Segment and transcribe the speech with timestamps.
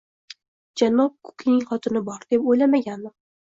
[0.83, 3.19] Janob Kukining xotini bor, deb o`ylamagandim